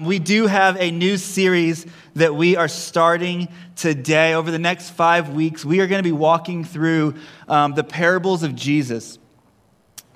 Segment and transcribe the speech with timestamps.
[0.00, 4.32] We do have a new series that we are starting today.
[4.32, 7.16] Over the next five weeks, we are going to be walking through
[7.48, 9.18] um, the parables of Jesus.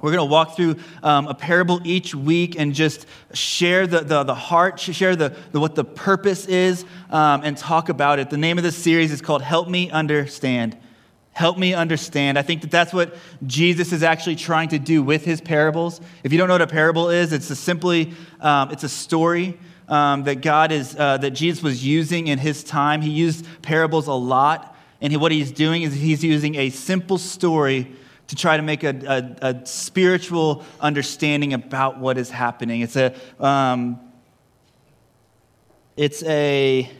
[0.01, 4.23] We're going to walk through um, a parable each week and just share the, the,
[4.23, 8.31] the heart, share the, the, what the purpose is, um, and talk about it.
[8.31, 10.79] The name of this series is called Help Me Understand.
[11.33, 12.39] Help me understand.
[12.39, 13.17] I think that that's what
[13.47, 16.01] Jesus is actually trying to do with his parables.
[16.23, 19.59] If you don't know what a parable is, it's a simply um, it's a story
[19.89, 23.03] um, that God is uh, that Jesus was using in his time.
[23.03, 27.19] He used parables a lot, and he, what he's doing is he's using a simple
[27.19, 27.91] story
[28.29, 32.81] to try to make a, a, a spiritual understanding about what is happening.
[32.81, 34.01] It's a um,
[35.97, 36.91] it's a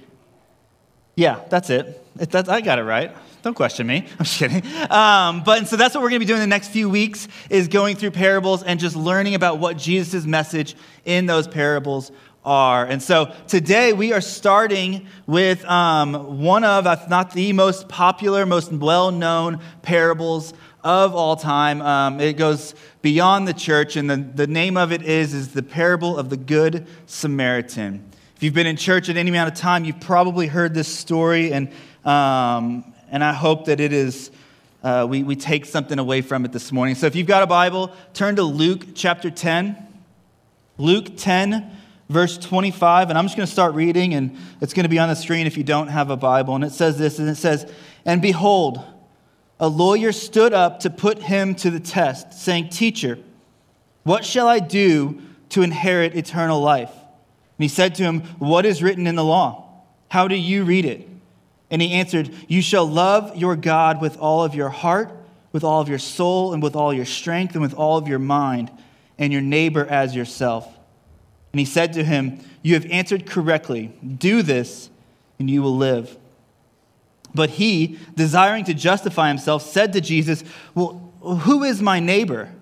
[1.17, 2.05] yeah, that's it.
[2.19, 3.15] it that's, I got it right.
[3.43, 4.07] Don't question me.
[4.19, 4.63] I'm just kidding.
[4.91, 7.69] Um, but so that's what we're going to be doing the next few weeks is
[7.69, 12.11] going through parables and just learning about what Jesus' message in those parables
[12.45, 12.85] are.
[12.85, 18.47] And so today we are starting with um, one of, if not the most popular,
[18.47, 21.81] most well known parables of all time.
[21.81, 25.63] Um, it goes beyond the church, and the, the name of it is, is the
[25.63, 28.05] parable of the Good Samaritan.
[28.37, 31.53] If you've been in church at any amount of time, you've probably heard this story,
[31.53, 31.71] and
[32.05, 34.31] um, and I hope that it is,
[34.83, 36.95] uh, we, we take something away from it this morning.
[36.95, 39.77] So if you've got a Bible, turn to Luke chapter 10.
[40.77, 41.71] Luke 10,
[42.09, 43.11] verse 25.
[43.11, 45.47] And I'm just going to start reading, and it's going to be on the screen
[45.47, 46.55] if you don't have a Bible.
[46.55, 47.71] And it says this, and it says,
[48.05, 48.83] And behold,
[49.61, 53.19] a lawyer stood up to put him to the test, saying, Teacher,
[54.03, 56.91] what shall I do to inherit eternal life?
[56.93, 59.83] And he said to him, What is written in the law?
[60.09, 61.09] How do you read it?
[61.71, 65.11] And he answered, You shall love your God with all of your heart,
[65.53, 68.19] with all of your soul, and with all your strength, and with all of your
[68.19, 68.71] mind,
[69.19, 70.69] and your neighbor as yourself.
[71.55, 73.93] And he said to him, You have answered correctly.
[74.19, 74.91] Do this,
[75.39, 76.19] and you will live.
[77.33, 80.43] But he, desiring to justify himself, said to Jesus,
[80.75, 82.53] Well, who is my neighbor?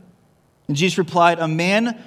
[0.69, 1.99] And Jesus replied, A man,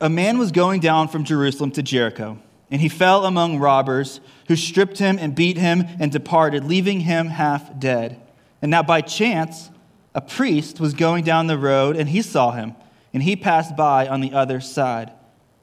[0.00, 2.38] a man was going down from Jerusalem to Jericho
[2.70, 7.26] and he fell among robbers who stripped him and beat him and departed, leaving him
[7.26, 8.18] half dead.
[8.62, 9.68] And now by chance,
[10.14, 12.74] a priest was going down the road and he saw him,
[13.12, 15.12] and he passed by on the other side.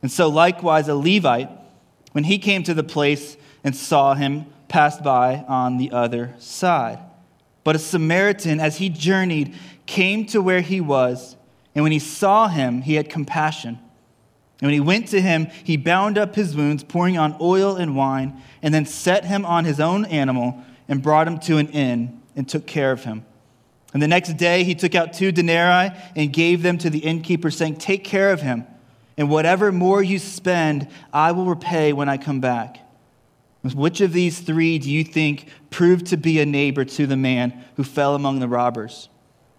[0.01, 1.49] And so likewise, a Levite,
[2.11, 6.99] when he came to the place and saw him, passed by on the other side.
[7.63, 11.35] But a Samaritan, as he journeyed, came to where he was,
[11.73, 13.79] and when he saw him, he had compassion
[14.59, 17.95] and when he went to him, he bound up his wounds, pouring on oil and
[17.95, 22.21] wine, and then set him on his own animal and brought him to an inn
[22.35, 23.23] and took care of him.
[23.93, 27.51] And the next day he took out two denarii and gave them to the innkeeper,
[27.51, 28.65] saying, Take care of him,
[29.17, 32.79] and whatever more you spend, I will repay when I come back.
[33.73, 37.65] Which of these three do you think proved to be a neighbor to the man
[37.75, 39.09] who fell among the robbers?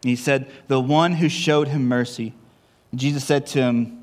[0.03, 2.33] And he said, The one who showed him mercy.
[2.91, 3.99] And Jesus said to him,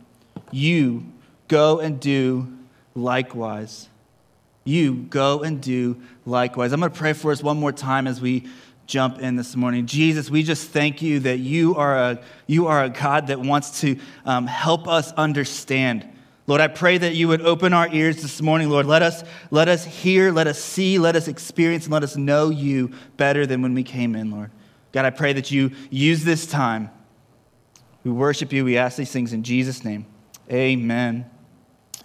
[0.51, 1.05] you
[1.47, 2.47] go and do
[2.93, 3.89] likewise.
[4.63, 6.71] You go and do likewise.
[6.71, 8.47] I'm going to pray for us one more time as we
[8.87, 9.85] jump in this morning.
[9.85, 13.81] Jesus, we just thank you that you are a, you are a God that wants
[13.81, 16.07] to um, help us understand.
[16.47, 18.85] Lord, I pray that you would open our ears this morning, Lord.
[18.85, 22.49] Let us, let us hear, let us see, let us experience, and let us know
[22.49, 24.51] you better than when we came in, Lord.
[24.91, 26.91] God, I pray that you use this time.
[28.03, 28.63] We worship you.
[28.63, 30.05] We ask these things in Jesus' name.
[30.51, 31.29] Amen.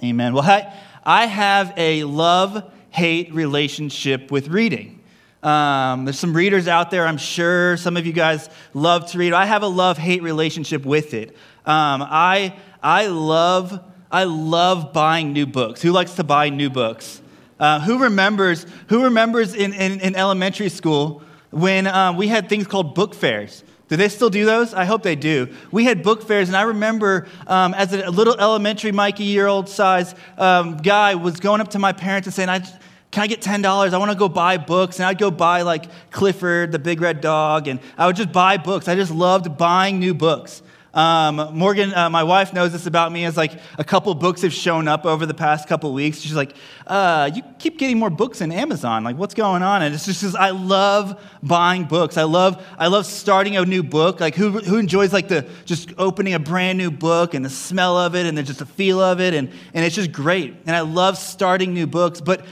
[0.02, 0.32] Amen.
[0.32, 0.74] Well, I,
[1.04, 4.99] I have a love hate relationship with reading.
[5.42, 9.32] Um, there's some readers out there, I'm sure some of you guys love to read.
[9.32, 11.30] I have a love hate relationship with it.
[11.64, 13.80] Um, I, I, love,
[14.10, 15.80] I love buying new books.
[15.80, 17.22] Who likes to buy new books?
[17.58, 22.66] Uh, who remembers, who remembers in, in, in elementary school when um, we had things
[22.66, 23.64] called book fairs?
[23.88, 24.72] Do they still do those?
[24.72, 25.48] I hope they do.
[25.72, 29.68] We had book fairs, and I remember um, as a little elementary Mikey year old
[29.68, 32.62] size um, guy was going up to my parents and saying, I,
[33.10, 33.92] Can I get $10?
[33.92, 34.98] I want to go buy books.
[34.98, 38.56] And I'd go buy like Clifford, the big red dog, and I would just buy
[38.56, 38.86] books.
[38.86, 40.62] I just loved buying new books.
[40.92, 43.24] Um, Morgan, uh, my wife, knows this about me.
[43.24, 46.18] As like a couple books have shown up over the past couple weeks.
[46.18, 46.54] She's like,
[46.86, 49.04] uh, "You keep getting more books in Amazon.
[49.04, 52.16] Like, what's going on?" And it's just I love buying books.
[52.16, 54.18] I love I love starting a new book.
[54.18, 57.96] Like, who who enjoys like the just opening a brand new book and the smell
[57.96, 60.56] of it and then just the feel of it and and it's just great.
[60.66, 62.44] And I love starting new books, but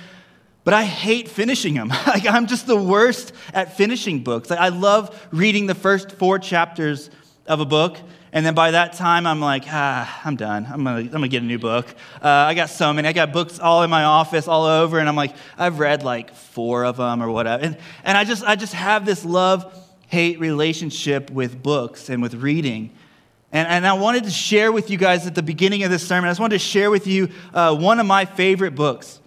[0.68, 1.88] but I hate finishing them.
[2.06, 4.50] like I'm just the worst at finishing books.
[4.50, 7.08] Like, I love reading the first four chapters
[7.46, 7.96] of a book
[8.32, 10.66] And then by that time, I'm like, ah, I'm done.
[10.70, 11.86] I'm gonna, I'm gonna get a new book.
[12.22, 13.08] Uh, I got so many.
[13.08, 16.34] I got books all in my office, all over, and I'm like, I've read like
[16.34, 17.64] four of them or whatever.
[17.64, 19.74] And, and I just, I just have this love
[20.08, 22.90] hate relationship with books and with reading.
[23.52, 26.28] And, and I wanted to share with you guys at the beginning of this sermon,
[26.28, 29.18] I just wanted to share with you uh, one of my favorite books.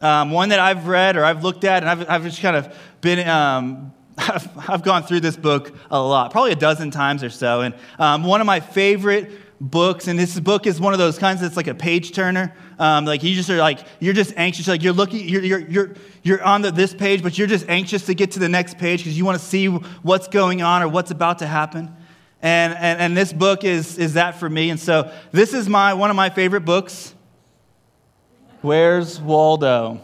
[0.00, 2.74] Um, one that I've read or I've looked at, and I've, I've just kind of
[3.00, 7.30] been, um, I've, I've, gone through this book a lot, probably a dozen times or
[7.30, 7.60] so.
[7.60, 9.30] And um, one of my favorite
[9.60, 12.54] books, and this book is one of those kinds that's like a page turner.
[12.78, 14.66] Um, like you just are like, you're just anxious.
[14.66, 18.06] Like you're looking, you're, you're, you're, you're on the, this page, but you're just anxious
[18.06, 20.88] to get to the next page because you want to see what's going on or
[20.88, 21.94] what's about to happen.
[22.42, 24.70] And, and, and this book is, is that for me.
[24.70, 27.14] And so this is my, one of my favorite books.
[28.62, 30.00] Where's Waldo?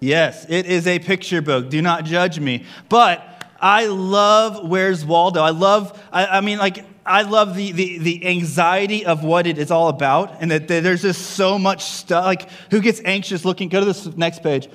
[0.00, 1.70] Yes, it is a picture book.
[1.70, 2.64] Do not judge me.
[2.88, 5.40] But I love Where's Waldo.
[5.40, 9.58] I love, I, I mean, like, I love the, the, the anxiety of what it
[9.58, 12.24] is all about, and that, there's just so much stuff.
[12.24, 13.68] Like, who gets anxious looking?
[13.68, 14.68] Go to this next page.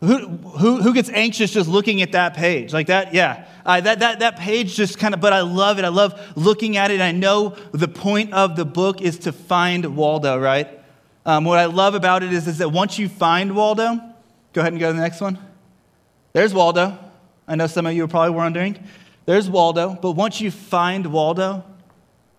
[0.00, 2.72] Who, who, who gets anxious just looking at that page?
[2.72, 3.46] Like that, yeah.
[3.64, 5.84] Uh, that, that, that page just kind of, but I love it.
[5.84, 7.00] I love looking at it.
[7.00, 10.81] I know the point of the book is to find Waldo, right?
[11.24, 14.00] Um, what I love about it is, is that once you find Waldo,
[14.52, 15.38] go ahead and go to the next one.
[16.32, 16.98] There's Waldo.
[17.46, 18.78] I know some of you are probably wondering.
[19.26, 19.98] There's Waldo.
[20.00, 21.64] But once you find Waldo,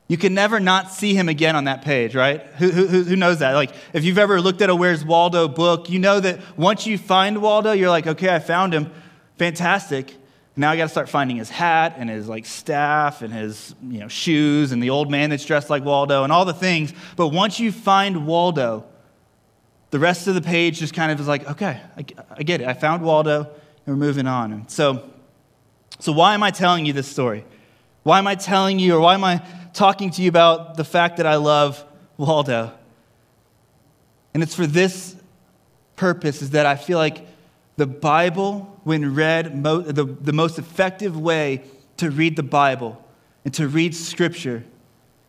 [0.07, 2.41] you can never not see him again on that page, right?
[2.57, 3.53] Who, who, who, knows that?
[3.53, 6.97] Like, if you've ever looked at a Where's Waldo book, you know that once you
[6.97, 8.91] find Waldo, you're like, okay, I found him.
[9.37, 10.13] Fantastic.
[10.55, 13.99] Now I got to start finding his hat and his like staff and his you
[13.99, 16.93] know shoes and the old man that's dressed like Waldo and all the things.
[17.15, 18.85] But once you find Waldo,
[19.89, 22.67] the rest of the page just kind of is like, okay, I, I get it.
[22.67, 23.41] I found Waldo
[23.85, 24.53] and we're moving on.
[24.53, 25.09] And so,
[25.99, 27.45] so why am I telling you this story?
[28.03, 29.41] Why am I telling you, or why am I
[29.73, 31.83] talking to you about the fact that I love
[32.17, 32.71] Waldo.
[34.33, 35.15] And it's for this
[35.95, 37.25] purpose is that I feel like
[37.77, 41.63] the Bible, when read, mo- the, the most effective way
[41.97, 43.03] to read the Bible
[43.45, 44.63] and to read Scripture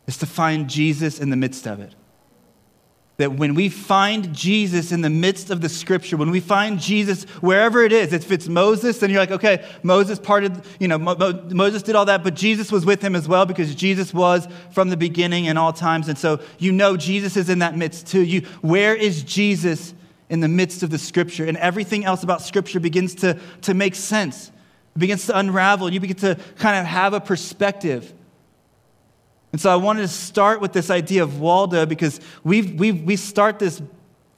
[0.07, 1.95] is to find Jesus in the midst of it
[3.17, 7.25] that when we find Jesus in the midst of the scripture, when we find Jesus
[7.41, 11.15] wherever it is, if it's Moses, then you're like, okay, Moses parted, you know, Mo-
[11.15, 14.49] Mo- Moses did all that, but Jesus was with him as well because Jesus was
[14.73, 16.09] from the beginning and all times.
[16.09, 18.23] And so you know Jesus is in that midst too.
[18.23, 19.95] You, where is Jesus
[20.29, 21.45] in the midst of the scripture?
[21.45, 24.51] And everything else about scripture begins to, to make sense,
[24.97, 25.87] it begins to unravel.
[25.87, 28.13] and You begin to kind of have a perspective.
[29.53, 33.17] And so I wanted to start with this idea of Waldo because we we we
[33.17, 33.81] start this,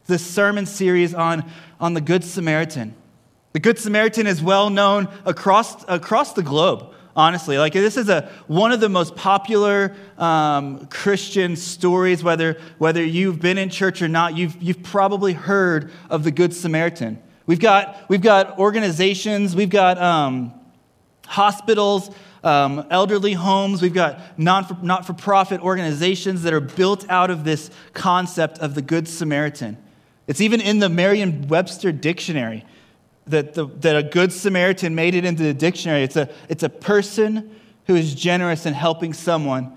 [0.07, 1.51] this sermon series on,
[1.81, 2.95] on the Good Samaritan.
[3.53, 7.59] The Good Samaritan is well known across, across the globe, honestly.
[7.59, 13.41] Like, this is a, one of the most popular um, Christian stories, whether, whether you've
[13.41, 17.21] been in church or not, you've, you've probably heard of the Good Samaritan.
[17.47, 20.53] We've got, we've got organizations, we've got um,
[21.27, 22.11] hospitals
[22.45, 27.71] um, elderly homes, we've got not for profit organizations that are built out of this
[27.95, 29.79] concept of the Good Samaritan.
[30.27, 32.65] It's even in the Merriam Webster dictionary
[33.27, 36.03] that, the, that a Good Samaritan made it into the dictionary.
[36.03, 37.55] It's a, it's a person
[37.87, 39.73] who is generous in helping someone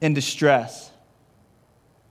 [0.00, 0.90] in distress.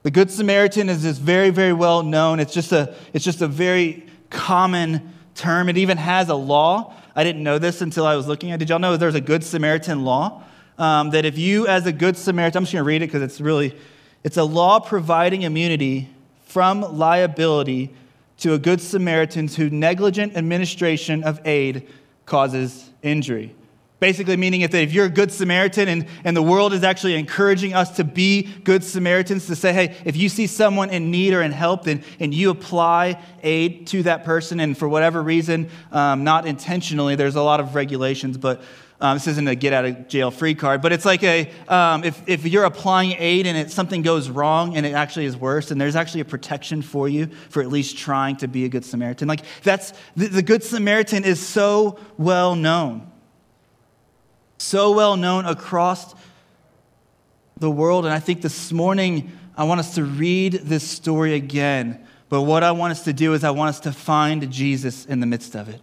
[0.04, 2.40] The Good Samaritan is just very, very well known.
[2.40, 5.70] It's just a, it's just a very common term.
[5.70, 8.56] It even has a law I didn't know this until I was looking at.
[8.56, 8.58] it.
[8.60, 10.44] Did y'all know there's a Good Samaritan law?
[10.77, 13.22] Um, that if you, as a Good Samaritan, I'm just going to read it because
[13.22, 13.74] it's really,
[14.25, 16.10] it's a law providing immunity
[16.44, 17.96] from liability
[18.38, 21.88] to a Good Samaritan whose negligent administration of aid
[22.25, 23.56] causes injury.
[24.00, 27.74] Basically, meaning if, if you're a good Samaritan and, and the world is actually encouraging
[27.74, 31.42] us to be good Samaritans, to say, hey, if you see someone in need or
[31.42, 36.25] in help, then, and you apply aid to that person, and for whatever reason, um,
[36.25, 38.62] not intentionally, there's a lot of regulations, but
[39.02, 42.04] um, this isn't a get out of jail free card, but it's like a um,
[42.04, 45.72] if, if you're applying aid and it, something goes wrong and it actually is worse,
[45.72, 48.86] and there's actually a protection for you for at least trying to be a good
[48.86, 49.28] Samaritan.
[49.28, 53.12] Like that's the, the Good Samaritan is so well known
[54.58, 56.16] so well known across
[57.58, 58.06] the world.
[58.06, 62.06] And I think this morning, I want us to read this story again.
[62.30, 65.20] But what I want us to do is, I want us to find Jesus in
[65.20, 65.82] the midst of it.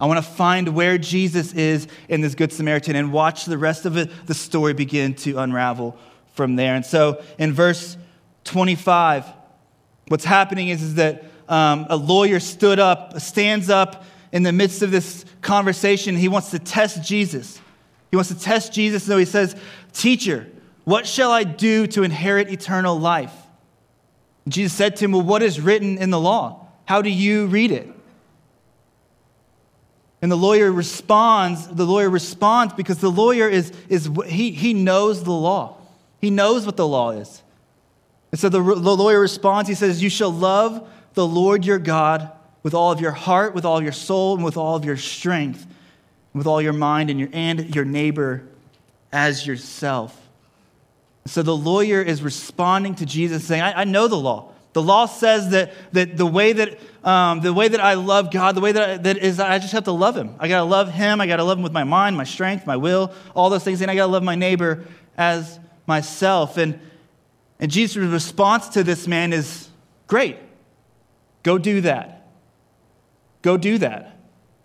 [0.00, 3.84] I want to find where Jesus is in this Good Samaritan and watch the rest
[3.84, 5.96] of it, the story begin to unravel
[6.34, 6.74] from there.
[6.76, 7.96] And so in verse
[8.44, 9.24] 25,
[10.06, 14.82] what's happening is, is that um, a lawyer stood up, stands up in the midst
[14.82, 16.14] of this conversation.
[16.14, 17.60] He wants to test Jesus.
[18.10, 19.56] He wants to test Jesus, so he says,
[19.92, 20.46] Teacher,
[20.84, 23.34] What shall I do to inherit eternal life?
[24.44, 26.68] And Jesus said to him, Well, what is written in the law?
[26.84, 27.88] How do you read it?
[30.20, 35.22] And the lawyer responds, the lawyer responds because the lawyer is, is he, he knows
[35.22, 35.76] the law.
[36.20, 37.42] He knows what the law is.
[38.32, 42.32] And so the, the lawyer responds, he says, You shall love the Lord your God
[42.62, 45.66] with all of your heart, with all your soul, and with all of your strength,
[46.34, 48.42] with all your mind, and your, and your neighbor
[49.12, 50.28] as yourself.
[51.26, 54.52] So the lawyer is responding to Jesus, saying, I, I know the law.
[54.72, 58.54] The law says that, that the, way that, um, the way that I love God,
[58.54, 60.36] the way that, I, that is, I just have to love Him.
[60.38, 61.20] I got to love Him.
[61.20, 63.80] I got to love Him with my mind, my strength, my will, all those things.
[63.80, 64.84] And I got to love my neighbor
[65.16, 66.58] as myself.
[66.58, 66.78] And,
[67.58, 69.68] and Jesus' response to this man is
[70.06, 70.36] great.
[71.42, 72.28] Go do that.
[73.42, 74.18] Go do that.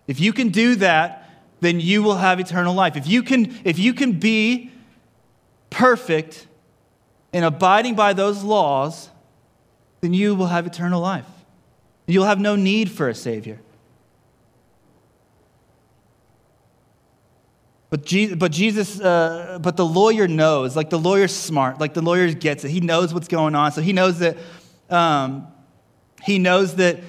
[0.06, 1.30] If you can do that,
[1.60, 2.96] then you will have eternal life.
[2.96, 4.70] If you can, if you can be
[5.70, 6.46] perfect
[7.32, 9.08] in abiding by those laws,
[10.04, 11.24] then you will have eternal life.
[12.06, 13.58] You'll have no need for a Savior.
[17.88, 22.02] But Jesus, but, Jesus uh, but the lawyer knows, like the lawyer's smart, like the
[22.02, 22.70] lawyer gets it.
[22.70, 23.72] He knows what's going on.
[23.72, 24.36] So he knows that,
[24.90, 25.46] um,
[26.22, 27.00] he knows that,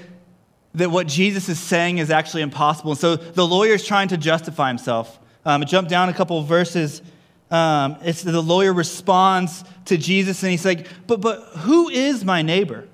[0.75, 2.92] that what Jesus is saying is actually impossible.
[2.92, 5.20] And so the lawyer's trying to justify himself.
[5.44, 7.02] Um, jump down a couple verses.
[7.52, 12.42] Um, it's the lawyer responds to Jesus and he's like, but, but who is my
[12.42, 12.88] neighbor?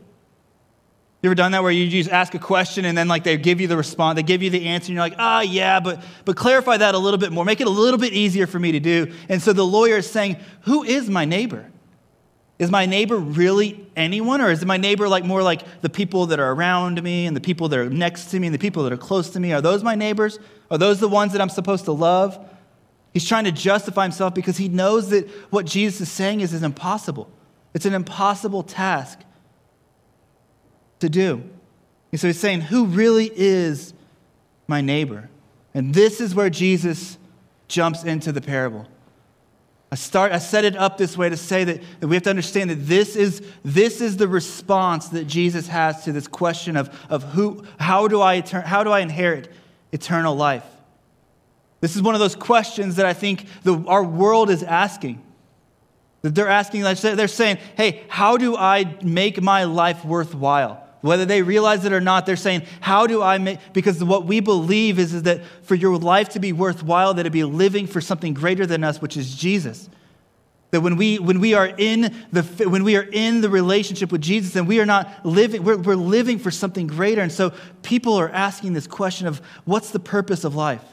[1.22, 3.62] You ever done that where you just ask a question and then like they give
[3.62, 6.03] you the response, they give you the answer and you're like, ah, oh, yeah, but,
[6.25, 7.46] but clarify that a little bit more.
[7.46, 9.13] Make it a little bit easier for me to do.
[9.29, 11.72] And so the lawyer is saying, who is my neighbor?
[12.58, 14.41] Is my neighbor really anyone?
[14.41, 17.41] Or is my neighbor like more like the people that are around me and the
[17.41, 19.53] people that are next to me and the people that are close to me?
[19.53, 20.39] Are those my neighbors?
[20.70, 22.38] Are those the ones that I'm supposed to love?
[23.13, 26.63] He's trying to justify himself because he knows that what Jesus is saying is, is
[26.63, 27.29] impossible.
[27.73, 29.19] It's an impossible task
[30.99, 31.43] to do.
[32.11, 33.93] And so he's saying, Who really is
[34.67, 35.29] my neighbor?
[35.73, 37.17] And this is where Jesus
[37.67, 38.87] jumps into the parable.
[39.91, 42.29] I, start, I set it up this way to say that, that we have to
[42.29, 46.97] understand that this is, this is the response that Jesus has to this question of,
[47.09, 49.51] of who, how, do I, how do I inherit
[49.91, 50.63] eternal life?
[51.81, 55.21] This is one of those questions that I think the, our world is asking.
[56.21, 60.88] That they're asking, they're saying, hey, how do I make my life worthwhile?
[61.01, 64.39] Whether they realize it or not, they're saying, how do I make, because what we
[64.39, 68.00] believe is, is that for your life to be worthwhile, that it be living for
[68.00, 69.89] something greater than us, which is Jesus.
[70.69, 74.21] That when we, when we are in the, when we are in the relationship with
[74.21, 77.21] Jesus and we are not living, we're, we're living for something greater.
[77.21, 80.83] And so people are asking this question of what's the purpose of life?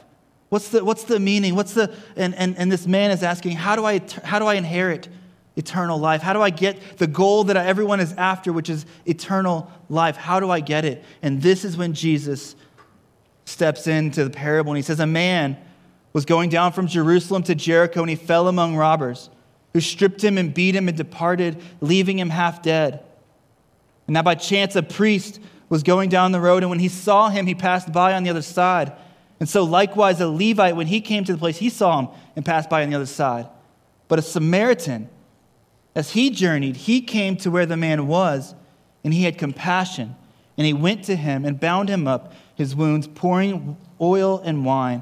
[0.49, 1.55] What's the, what's the meaning?
[1.55, 4.55] What's the, and, and, and this man is asking, how do I, how do I
[4.55, 5.07] inherit
[5.55, 6.21] eternal life?
[6.21, 10.15] How do I get the goal that everyone is after, which is eternal life?
[10.15, 11.03] How do I get it?
[11.21, 12.55] And this is when Jesus
[13.45, 15.57] steps into the parable and he says, A man
[16.13, 19.29] was going down from Jerusalem to Jericho and he fell among robbers
[19.73, 23.03] who stripped him and beat him and departed, leaving him half dead.
[24.07, 25.39] And now by chance a priest
[25.69, 28.31] was going down the road, and when he saw him, he passed by on the
[28.31, 28.91] other side.
[29.39, 32.45] And so likewise a Levite, when he came to the place, he saw him and
[32.45, 33.47] passed by on the other side.
[34.07, 35.09] But a Samaritan,
[35.95, 38.53] as he journeyed, he came to where the man was,
[39.03, 40.15] and he had compassion.
[40.57, 45.01] And he went to him and bound him up his wounds, pouring oil and wine.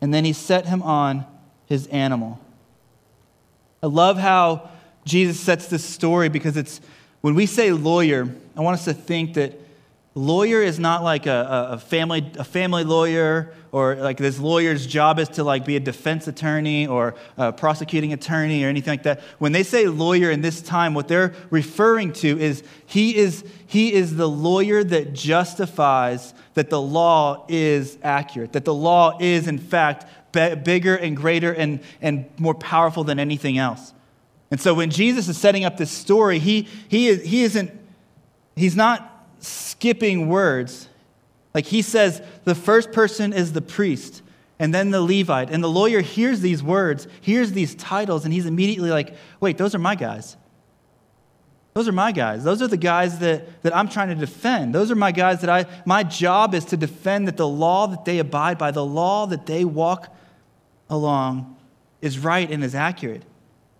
[0.00, 1.26] And then he set him on
[1.66, 2.38] his animal.
[3.82, 4.70] I love how
[5.04, 6.80] Jesus sets this story because it's
[7.20, 9.59] when we say lawyer, I want us to think that
[10.14, 15.20] lawyer is not like a, a, family, a family lawyer or like this lawyer's job
[15.20, 19.20] is to like be a defense attorney or a prosecuting attorney or anything like that.
[19.38, 23.92] When they say lawyer in this time what they're referring to is he is he
[23.92, 29.58] is the lawyer that justifies that the law is accurate that the law is in
[29.58, 33.94] fact be- bigger and greater and, and more powerful than anything else.
[34.50, 37.70] And so when jesus is setting up this story he, he, is, he isn't
[38.56, 39.06] he's not
[39.40, 40.88] skipping words.
[41.54, 44.22] Like he says, the first person is the priest
[44.60, 45.50] and then the Levite.
[45.50, 49.74] And the lawyer hears these words, hears these titles, and he's immediately like, wait, those
[49.74, 50.36] are my guys.
[51.72, 52.44] Those are my guys.
[52.44, 54.74] Those are the guys that, that I'm trying to defend.
[54.74, 58.04] Those are my guys that I, my job is to defend that the law that
[58.04, 60.14] they abide by, the law that they walk
[60.90, 61.56] along
[62.02, 63.22] is right and is accurate.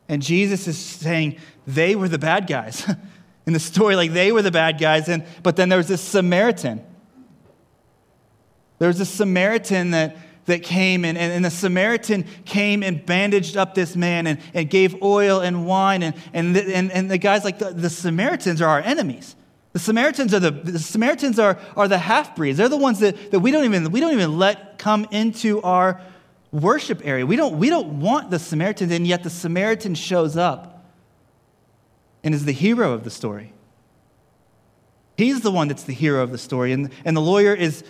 [0.09, 1.37] And Jesus is saying
[1.67, 2.89] they were the bad guys.
[3.51, 6.01] in the story like they were the bad guys and but then there was this
[6.01, 6.81] samaritan
[8.79, 10.17] there was this samaritan that
[10.47, 14.69] that came, and, and, and the Samaritan came and bandaged up this man and, and
[14.69, 16.03] gave oil and wine.
[16.03, 19.37] And, and, the, and, and the guy's like, the, the Samaritans are our enemies.
[19.73, 22.59] The Samaritans are the, the Samaritans are, are the half-breeds.
[22.59, 26.01] They're the ones that, that we don't even we don't even let come into our
[26.51, 27.25] worship area.
[27.25, 30.70] We don't, we don't want the Samaritans, and yet the Samaritan shows up
[32.23, 33.53] and is the hero of the story.
[35.17, 37.85] He's the one that's the hero of the story, and, and the lawyer is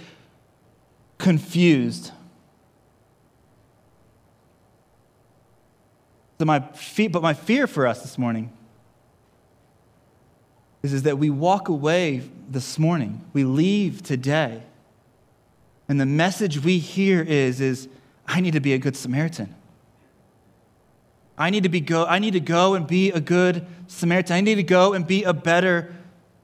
[1.18, 2.10] confused.
[6.38, 8.50] So my feet, but my fear for us this morning
[10.82, 14.62] is, is that we walk away this morning, we leave today,
[15.88, 17.88] and the message we hear is, is
[18.26, 19.54] I need to be a good Samaritan.
[21.40, 24.36] I need to be go, I need to go and be a good Samaritan.
[24.36, 25.94] I need to go and be a better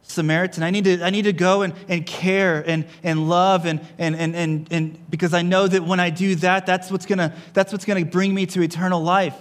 [0.00, 0.62] Samaritan.
[0.62, 4.16] I need to, I need to go and, and care and, and love and, and,
[4.16, 7.72] and, and, and because I know that when I do that, that's what's gonna, that's
[7.72, 9.36] what's gonna bring me to eternal life.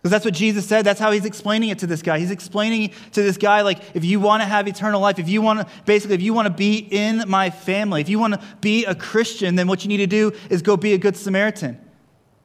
[0.00, 0.86] Because that's what Jesus said.
[0.86, 2.18] That's how he's explaining it to this guy.
[2.18, 5.42] He's explaining to this guy, like, if you want to have eternal life, if you
[5.42, 8.40] want to, basically, if you want to be in my family, if you want to
[8.62, 11.78] be a Christian, then what you need to do is go be a good Samaritan.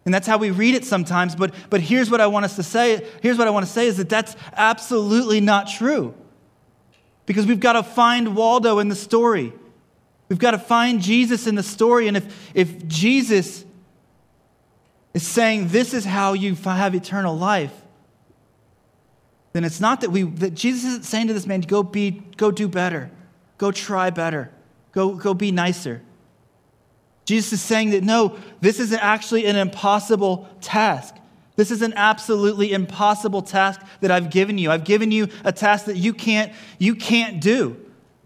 [0.05, 1.35] And that's how we read it sometimes.
[1.35, 3.07] But, but here's what I want us to say.
[3.21, 6.13] Here's what I want to say is that that's absolutely not true.
[7.25, 9.53] Because we've got to find Waldo in the story.
[10.27, 12.07] We've got to find Jesus in the story.
[12.07, 13.63] And if, if Jesus
[15.13, 17.73] is saying this is how you have eternal life,
[19.53, 22.49] then it's not that we that Jesus isn't saying to this man, go be, go
[22.49, 23.11] do better,
[23.59, 24.49] go try better,
[24.91, 26.01] go, go be nicer.
[27.25, 31.15] Jesus is saying that no, this is actually an impossible task.
[31.55, 34.71] This is an absolutely impossible task that I've given you.
[34.71, 37.77] I've given you a task that you can't, you can't do.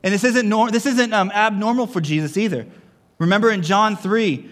[0.04, 2.66] And this isn't, nor- this isn't um, abnormal for Jesus either.
[3.20, 4.50] Remember in John 3,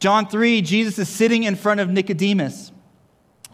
[0.00, 2.72] John 3, Jesus is sitting in front of Nicodemus.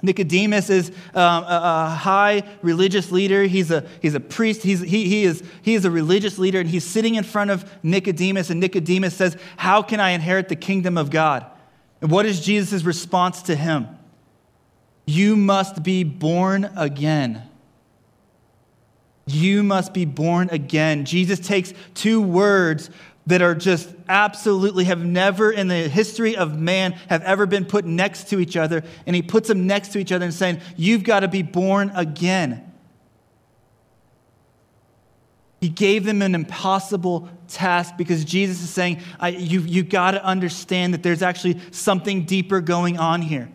[0.03, 3.45] Nicodemus is um, a, a, high religious leader.
[3.45, 4.63] He's a, he's a priest.
[4.63, 7.71] He's, he, he, is, he is a religious leader, and he's sitting in front of
[7.83, 11.47] Nicodemus, and Nicodemus says, How can I inherit the kingdom of God?
[12.01, 13.89] And what is Jesus' response to him?
[15.07, 17.43] You must be born again.
[19.27, 21.05] You must be born again.
[21.05, 22.91] Jesus takes two words
[23.29, 27.85] that are just absolutely have never in the history of man have ever been put
[27.85, 31.05] next to each other and he puts them next to each other and saying you've
[31.05, 32.65] got to be born again
[35.61, 40.93] he gave them an impossible task because jesus is saying you, you've got to understand
[40.93, 43.49] that there's actually something deeper going on here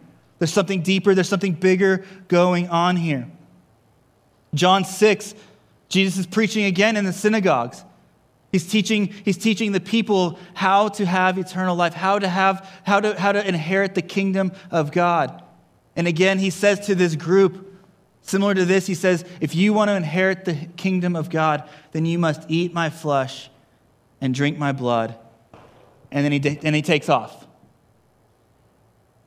[0.44, 3.32] there's something deeper, there's something bigger going on here.
[4.54, 5.36] John 6,
[5.88, 7.82] Jesus is preaching again in the synagogues.
[8.54, 13.00] He's teaching, he's teaching the people how to have eternal life, how to have, how
[13.00, 15.42] to, how to inherit the kingdom of God.
[15.96, 17.82] And again, he says to this group,
[18.22, 22.06] similar to this, he says, if you want to inherit the kingdom of God, then
[22.06, 23.50] you must eat my flesh
[24.22, 25.16] and drink my blood.
[26.12, 27.48] And then he, and he takes off.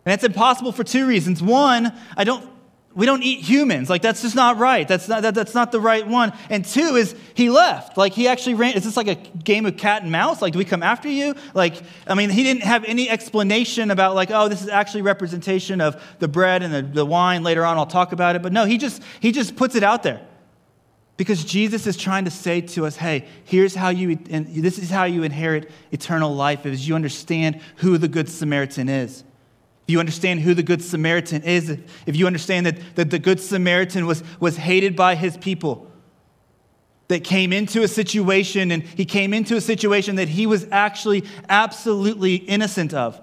[0.05, 1.43] And it's impossible for two reasons.
[1.43, 2.49] One, I don't,
[2.97, 3.91] we don't eat humans.
[3.91, 4.89] Like, that's just not right.
[4.89, 6.33] That's not, that, that's not the right one.
[6.49, 7.99] And two is he left.
[7.99, 8.75] Like, he actually ran.
[8.75, 10.41] Is this like a game of cat and mouse?
[10.41, 11.35] Like, do we come after you?
[11.53, 11.75] Like,
[12.07, 16.03] I mean, he didn't have any explanation about, like, oh, this is actually representation of
[16.21, 17.43] the bread and the, the wine.
[17.43, 18.43] Later on, I'll talk about it.
[18.43, 20.27] But no, he just, he just puts it out there.
[21.19, 24.89] Because Jesus is trying to say to us, hey, here's how you, and this is
[24.89, 29.23] how you inherit eternal life, is you understand who the Good Samaritan is.
[29.87, 31.71] If you understand who the Good Samaritan is,
[32.07, 35.91] if you understand that, that the Good Samaritan was, was hated by his people,
[37.09, 41.25] that came into a situation and he came into a situation that he was actually
[41.49, 43.21] absolutely innocent of.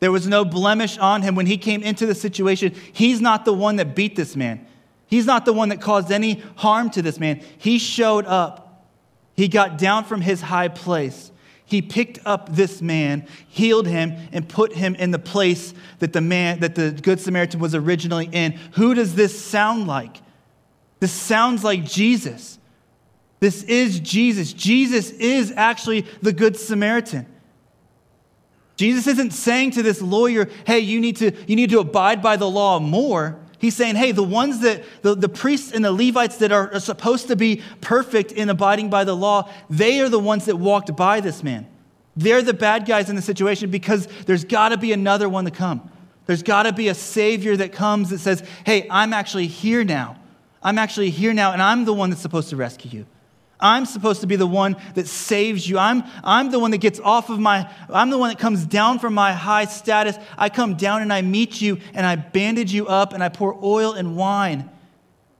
[0.00, 2.74] There was no blemish on him when he came into the situation.
[2.92, 4.66] He's not the one that beat this man.
[5.06, 7.42] He's not the one that caused any harm to this man.
[7.58, 8.88] He showed up.
[9.36, 11.30] He got down from his high place
[11.66, 16.20] he picked up this man, healed him, and put him in the place that the
[16.20, 18.52] man, that the Good Samaritan was originally in.
[18.74, 20.22] Who does this sound like?
[21.00, 22.58] This sounds like Jesus.
[23.40, 24.52] This is Jesus.
[24.52, 27.26] Jesus is actually the Good Samaritan.
[28.76, 32.36] Jesus isn't saying to this lawyer, hey, you need to, you need to abide by
[32.36, 33.40] the law more.
[33.66, 36.78] He's saying, hey, the ones that, the, the priests and the Levites that are, are
[36.78, 40.94] supposed to be perfect in abiding by the law, they are the ones that walked
[40.94, 41.66] by this man.
[42.16, 45.50] They're the bad guys in the situation because there's got to be another one to
[45.50, 45.90] come.
[46.26, 50.16] There's got to be a Savior that comes that says, hey, I'm actually here now.
[50.62, 53.06] I'm actually here now, and I'm the one that's supposed to rescue you.
[53.58, 55.78] I'm supposed to be the one that saves you.
[55.78, 58.98] I'm, I'm the one that gets off of my, I'm the one that comes down
[58.98, 60.18] from my high status.
[60.36, 63.58] I come down and I meet you and I bandage you up and I pour
[63.62, 64.68] oil and wine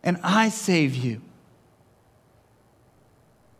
[0.02, 1.20] and I save you.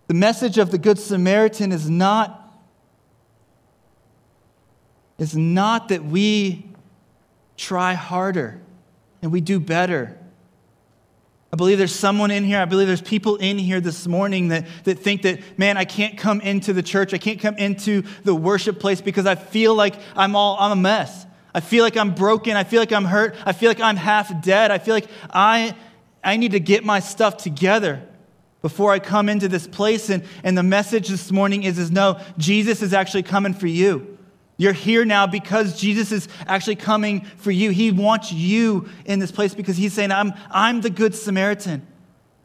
[0.06, 2.58] The message of the Good Samaritan is not,
[5.18, 6.70] is not that we
[7.56, 8.60] try harder
[9.20, 10.18] and we do better.
[11.56, 14.66] I believe there's someone in here, I believe there's people in here this morning that,
[14.84, 18.34] that think that, man, I can't come into the church, I can't come into the
[18.34, 21.24] worship place because I feel like I'm all, I'm a mess.
[21.54, 22.58] I feel like I'm broken.
[22.58, 23.36] I feel like I'm hurt.
[23.46, 24.70] I feel like I'm half dead.
[24.70, 25.74] I feel like I,
[26.22, 28.02] I need to get my stuff together
[28.60, 30.10] before I come into this place.
[30.10, 34.15] And, and the message this morning is, is no, Jesus is actually coming for you.
[34.58, 37.70] You're here now because Jesus is actually coming for you.
[37.70, 41.86] He wants you in this place because he's saying, I'm, I'm the good Samaritan.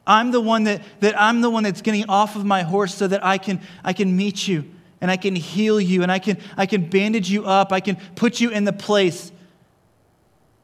[0.05, 3.07] I'm the one that, that I'm the one that's getting off of my horse so
[3.07, 4.65] that I can, I can meet you
[4.99, 7.71] and I can heal you and I can, I can bandage you up.
[7.71, 9.31] I can put you in the place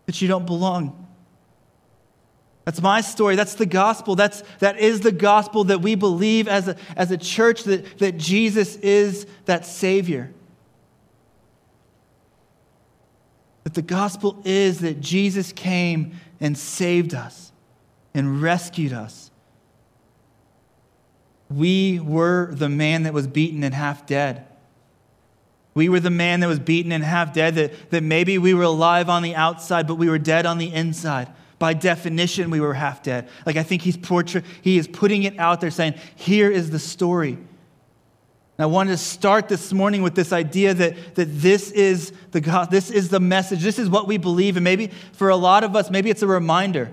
[0.05, 1.07] that you don't belong.
[2.65, 3.37] That's my story.
[3.37, 4.15] That's the gospel.
[4.15, 8.17] That's, that is the gospel that we believe as a, as a church that, that
[8.17, 10.33] Jesus is that Savior.
[13.67, 17.51] That the gospel is that Jesus came and saved us
[18.13, 19.29] and rescued us.
[21.49, 24.45] We were the man that was beaten and half dead.
[25.73, 28.63] We were the man that was beaten and half dead, that, that maybe we were
[28.63, 31.27] alive on the outside, but we were dead on the inside.
[31.59, 33.27] By definition, we were half dead.
[33.45, 36.79] Like I think he's portray- he is putting it out there saying, here is the
[36.79, 37.37] story.
[38.57, 42.41] And I wanted to start this morning with this idea that, that this, is the
[42.41, 44.57] God, this is the message, this is what we believe.
[44.57, 46.91] And maybe for a lot of us, maybe it's a reminder.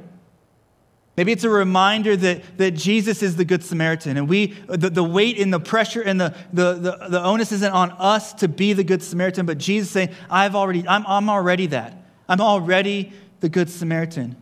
[1.17, 4.19] Maybe it's a reminder that, that Jesus is the Good Samaritan.
[4.19, 7.73] And we, the, the weight and the pressure and the, the, the, the onus isn't
[7.73, 11.67] on us to be the Good Samaritan, but Jesus saying, I've already, I'm, I'm already
[11.69, 11.97] that.
[12.29, 14.37] I'm already the Good Samaritan.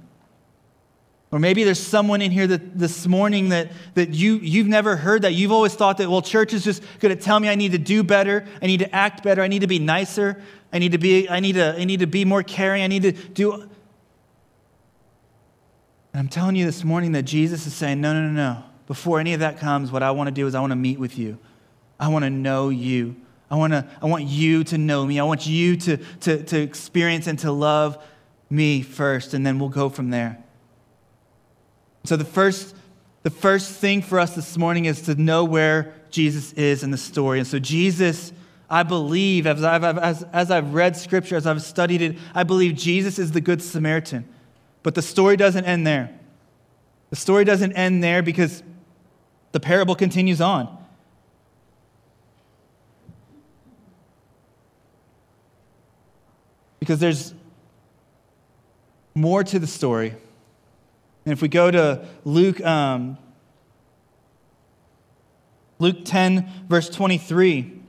[1.33, 5.23] Or maybe there's someone in here that this morning that, that you, you've never heard
[5.23, 5.33] that.
[5.33, 7.79] You've always thought that, well, church is just going to tell me I need to
[7.79, 8.47] do better.
[8.61, 9.41] I need to act better.
[9.41, 10.43] I need to be nicer.
[10.75, 12.83] I need to be, I need to, I need to be more caring.
[12.83, 13.55] I need to do.
[13.55, 13.71] And
[16.15, 18.63] I'm telling you this morning that Jesus is saying, no, no, no, no.
[18.87, 20.99] Before any of that comes, what I want to do is I want to meet
[20.99, 21.39] with you.
[21.99, 23.17] I want to know you.
[23.51, 25.19] I want, to, I want you to know me.
[25.19, 28.03] I want you to, to, to experience and to love
[28.51, 30.43] me first, and then we'll go from there.
[32.05, 32.75] So the first,
[33.23, 36.97] the first thing for us this morning is to know where Jesus is in the
[36.97, 37.39] story.
[37.39, 38.33] And so Jesus,
[38.69, 42.75] I believe, as I've, as, as I've read scripture, as I've studied it, I believe
[42.75, 44.29] Jesus is the good Samaritan.
[44.83, 46.19] But the story doesn't end there.
[47.11, 48.63] The story doesn't end there because
[49.53, 50.79] the parable continues on.
[56.81, 57.33] Because there's
[59.15, 60.17] more to the story.
[61.25, 63.17] And if we go to Luke, um,
[65.79, 67.81] Luke 10, verse 23,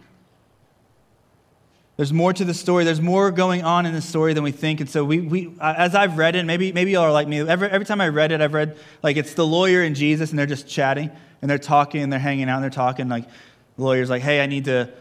[1.95, 2.83] there's more to the story.
[2.83, 4.81] There's more going on in the story than we think.
[4.81, 7.47] And so, we, we, as I've read it, maybe, maybe y'all are like me.
[7.47, 10.39] Every, every time I read it, I've read like it's the lawyer and Jesus, and
[10.39, 13.09] they're just chatting, and they're talking, and they're hanging out, and they're talking.
[13.09, 13.27] Like,
[13.77, 14.91] the lawyer's like, hey, I need to.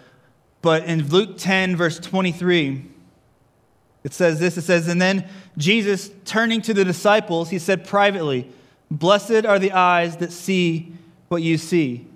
[0.60, 2.84] But in Luke 10, verse 23,
[4.04, 8.50] it says this it says, And then Jesus, turning to the disciples, he said privately,
[8.90, 10.92] Blessed are the eyes that see
[11.28, 12.06] what you see.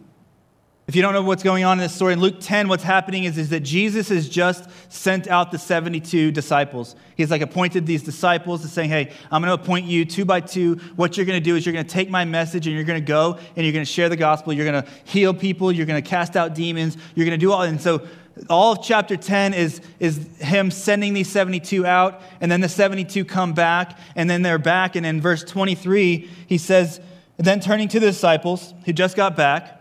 [0.87, 3.25] If you don't know what's going on in this story, in Luke 10, what's happening
[3.25, 6.95] is, is that Jesus has just sent out the 72 disciples.
[7.17, 10.41] He's like appointed these disciples to saying, Hey, I'm going to appoint you two by
[10.41, 10.75] two.
[10.95, 13.01] What you're going to do is you're going to take my message and you're going
[13.01, 14.53] to go and you're going to share the gospel.
[14.53, 15.73] You're going to heal people.
[15.73, 16.97] You're going to cast out demons.
[17.17, 17.63] You're going to do all.
[17.63, 18.07] And so
[18.51, 23.25] all of chapter 10 is, is him sending these 72 out, and then the 72
[23.25, 24.95] come back, and then they're back.
[24.95, 27.01] And in verse 23, he says,
[27.39, 29.73] Then turning to the disciples who just got back,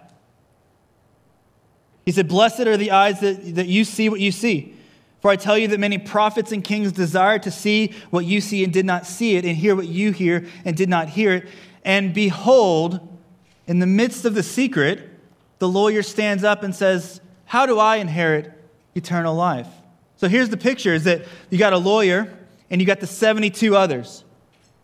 [2.06, 4.74] he said, Blessed are the eyes that, that you see what you see.
[5.22, 8.64] For I tell you that many prophets and kings desired to see what you see
[8.64, 11.48] and did not see it, and hear what you hear and did not hear it.
[11.84, 13.00] And behold,
[13.68, 15.10] in the midst of the secret,
[15.60, 18.52] the lawyer stands up and says, how do I inherit
[18.96, 19.68] eternal life?
[20.18, 22.32] So here's the picture is that you got a lawyer
[22.70, 24.24] and you got the 72 others.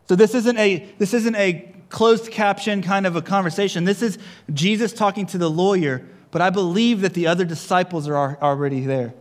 [0.07, 3.83] So this isn't a this isn't a closed caption kind of a conversation.
[3.83, 4.17] This is
[4.53, 9.13] Jesus talking to the lawyer, but I believe that the other disciples are already there.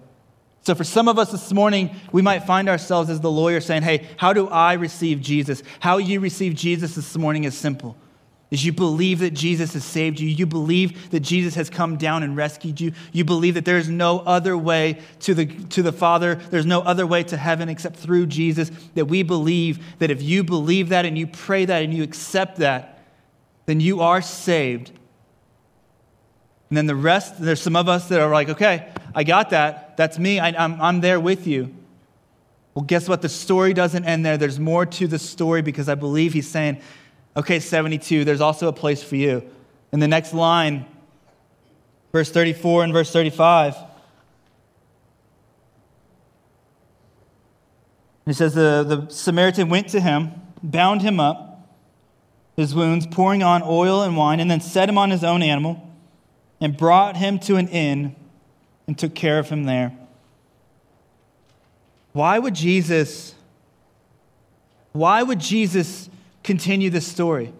[0.62, 3.82] So for some of us this morning, we might find ourselves as the lawyer saying,
[3.82, 5.62] "Hey, how do I receive Jesus?
[5.80, 7.96] How you receive Jesus this morning is simple.
[8.50, 10.28] Is you believe that Jesus has saved you.
[10.28, 12.92] You believe that Jesus has come down and rescued you.
[13.12, 16.34] You believe that there is no other way to the, to the Father.
[16.34, 18.70] There's no other way to heaven except through Jesus.
[18.94, 22.56] That we believe that if you believe that and you pray that and you accept
[22.56, 22.98] that,
[23.66, 24.90] then you are saved.
[26.70, 29.96] And then the rest, there's some of us that are like, okay, I got that.
[29.96, 30.40] That's me.
[30.40, 31.74] I, I'm, I'm there with you.
[32.74, 33.22] Well, guess what?
[33.22, 34.36] The story doesn't end there.
[34.36, 36.80] There's more to the story because I believe he's saying,
[37.36, 39.48] Okay, 72, there's also a place for you.
[39.92, 40.86] In the next line,
[42.12, 43.76] verse 34 and verse 35,
[48.26, 51.68] he says, the, the Samaritan went to him, bound him up,
[52.56, 55.88] his wounds, pouring on oil and wine, and then set him on his own animal,
[56.60, 58.14] and brought him to an inn
[58.86, 59.96] and took care of him there.
[62.12, 63.34] Why would Jesus,
[64.92, 66.10] why would Jesus
[66.42, 67.52] continue this story?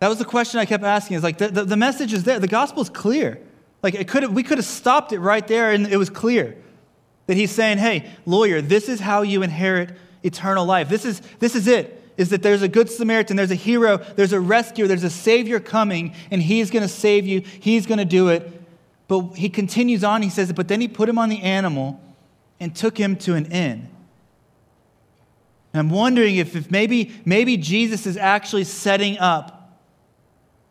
[0.00, 1.16] That was the question I kept asking.
[1.16, 2.38] Is like the, the, the message is there.
[2.38, 3.40] The gospel is clear.
[3.82, 6.56] Like it could we could have stopped it right there and it was clear.
[7.26, 10.88] That he's saying, hey, lawyer, this is how you inherit eternal life.
[10.88, 12.02] This is, this is it.
[12.16, 15.58] Is that there's a good Samaritan, there's a hero, there's a rescuer, there's a savior
[15.58, 17.40] coming, and he's going to save you.
[17.40, 18.50] He's going to do it.
[19.08, 22.00] But he continues on, he says, but then he put him on the animal
[22.60, 23.88] and took him to an inn.
[25.74, 29.80] And I'm wondering if, if maybe, maybe Jesus is actually setting up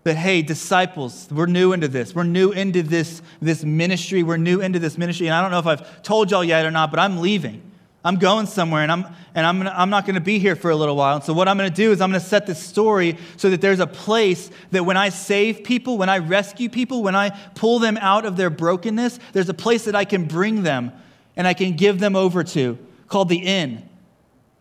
[0.05, 2.15] that, hey, disciples, we're new into this.
[2.15, 4.23] We're new into this, this ministry.
[4.23, 5.27] We're new into this ministry.
[5.27, 7.61] And I don't know if I've told y'all yet or not, but I'm leaving.
[8.05, 10.71] I'm going somewhere and I'm, and I'm, gonna, I'm not going to be here for
[10.71, 11.15] a little while.
[11.15, 13.49] And so, what I'm going to do is I'm going to set this story so
[13.49, 17.29] that there's a place that when I save people, when I rescue people, when I
[17.55, 20.91] pull them out of their brokenness, there's a place that I can bring them
[21.35, 23.87] and I can give them over to called the inn.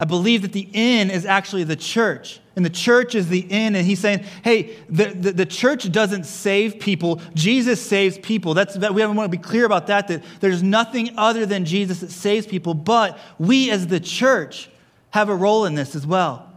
[0.03, 2.41] I believe that the inn is actually the church.
[2.57, 3.77] And the church is the inn.
[3.77, 7.21] And he's saying, hey, the, the, the, church doesn't save people.
[7.35, 8.53] Jesus saves people.
[8.53, 12.01] That's, that, we want to be clear about that, that there's nothing other than Jesus
[12.01, 12.75] that saves people.
[12.75, 14.69] But we as the church
[15.11, 16.53] have a role in this as well.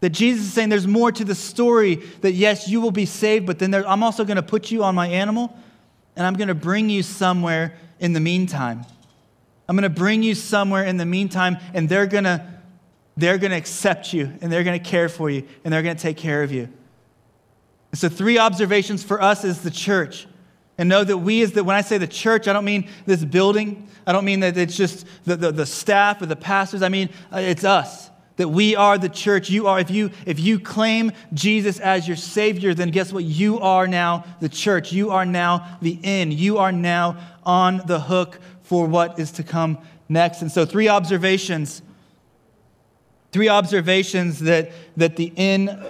[0.00, 3.46] That Jesus is saying there's more to the story that yes, you will be saved,
[3.46, 5.56] but then there, I'm also going to put you on my animal
[6.16, 8.84] and I'm going to bring you somewhere in the meantime.
[9.68, 12.53] I'm going to bring you somewhere in the meantime, and they're going to
[13.16, 15.96] they're going to accept you and they're going to care for you and they're going
[15.96, 16.68] to take care of you.
[17.92, 20.26] And so, three observations for us as the church.
[20.76, 23.24] And know that we, as the, when I say the church, I don't mean this
[23.24, 23.88] building.
[24.06, 26.82] I don't mean that it's just the, the, the staff or the pastors.
[26.82, 28.10] I mean, uh, it's us.
[28.36, 29.48] That we are the church.
[29.48, 33.22] You are, if you, if you claim Jesus as your Savior, then guess what?
[33.22, 34.92] You are now the church.
[34.92, 36.32] You are now the inn.
[36.32, 40.42] You are now on the hook for what is to come next.
[40.42, 41.80] And so, three observations
[43.34, 45.84] Three observations that, that the inn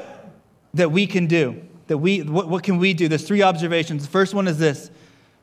[0.72, 1.62] that we can do.
[1.88, 3.06] That we, what, what can we do?
[3.06, 4.02] There's three observations.
[4.02, 4.90] The first one is this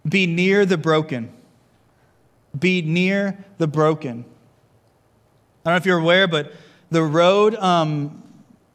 [0.10, 1.32] be near the broken.
[2.58, 4.26] Be near the broken.
[5.64, 6.54] I don't know if you're aware, but
[6.90, 8.24] the road, um,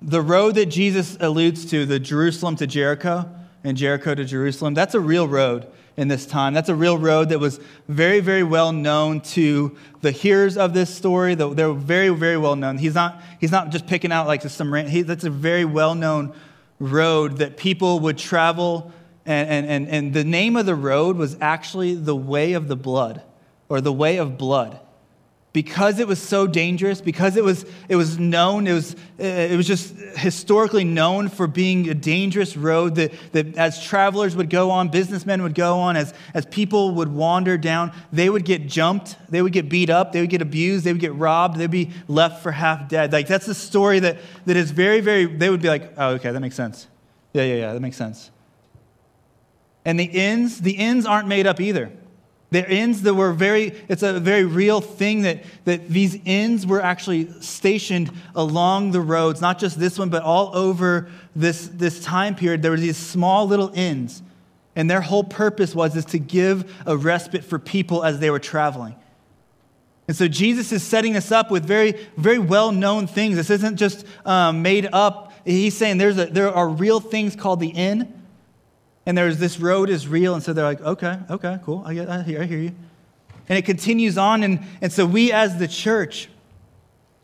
[0.00, 3.28] the road that Jesus alludes to, the Jerusalem to Jericho
[3.64, 6.54] and Jericho to Jerusalem, that's a real road in this time.
[6.54, 10.94] That's a real road that was very, very well known to the hearers of this
[10.94, 11.34] story.
[11.34, 12.78] They're very, very well known.
[12.78, 16.34] He's not, he's not just picking out like some, he, that's a very well known
[16.78, 18.92] road that people would travel.
[19.24, 22.76] And, and, and, and the name of the road was actually the way of the
[22.76, 23.22] blood
[23.68, 24.78] or the way of blood
[25.56, 29.66] because it was so dangerous, because it was, it was known, it was, it was
[29.66, 34.90] just historically known for being a dangerous road that, that as travelers would go on,
[34.90, 39.40] businessmen would go on, as, as people would wander down, they would get jumped, they
[39.40, 42.42] would get beat up, they would get abused, they would get robbed, they'd be left
[42.42, 43.10] for half dead.
[43.10, 46.32] Like that's the story that, that is very, very, they would be like, oh, okay,
[46.32, 46.86] that makes sense.
[47.32, 48.30] Yeah, yeah, yeah, that makes sense.
[49.86, 51.90] And the inns, the inns aren't made up either.
[52.50, 56.80] The inns that were very, it's a very real thing that, that these inns were
[56.80, 62.36] actually stationed along the roads, not just this one, but all over this, this time
[62.36, 62.62] period.
[62.62, 64.22] There were these small little inns.
[64.76, 68.38] And their whole purpose was is to give a respite for people as they were
[68.38, 68.94] traveling.
[70.06, 73.36] And so Jesus is setting us up with very, very well known things.
[73.36, 75.32] This isn't just um, made up.
[75.44, 78.15] He's saying there's a, there are real things called the inn
[79.06, 80.34] and there's this road is real.
[80.34, 81.82] And so they're like, okay, okay, cool.
[81.86, 82.74] I, get, I, hear, I hear you.
[83.48, 84.42] And it continues on.
[84.42, 86.28] And, and so we, as the church,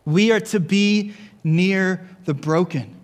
[0.04, 2.96] we are to be near the broken.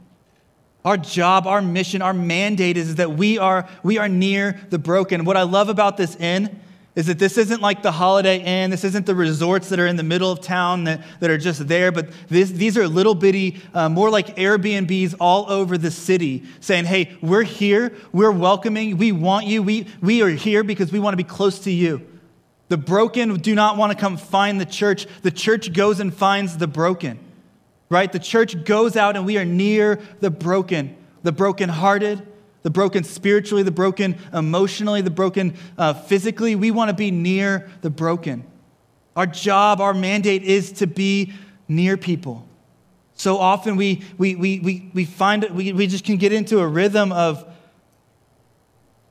[0.85, 5.25] Our job, our mission, our mandate is that we are, we are near the broken.
[5.25, 6.61] What I love about this inn
[6.99, 8.73] is that this isn't like the Holiday Inn.
[8.73, 11.69] This isn't the resorts that are in the middle of town that, that are just
[11.69, 16.43] there, but this, these are little bitty, uh, more like Airbnbs all over the city
[16.59, 20.99] saying, hey, we're here, we're welcoming, we want you, we, we are here because we
[20.99, 22.05] want to be close to you.
[22.67, 25.07] The broken do not want to come find the church.
[25.23, 27.21] The church goes and finds the broken,
[27.91, 28.11] right?
[28.11, 32.27] The church goes out and we are near the broken, the brokenhearted,
[32.63, 36.57] the broken spiritually, the broken emotionally, the broken uh, physically.
[36.57, 38.45] We want to be near the broken.
[39.17, 41.33] Our job, our mandate is to be
[41.69, 42.47] near people.
[43.15, 46.67] So often we, we, we, we, we find we, we just can get into a
[46.67, 47.45] rhythm of,